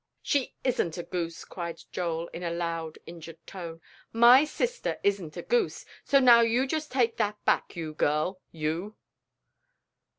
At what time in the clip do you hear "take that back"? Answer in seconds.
6.91-7.75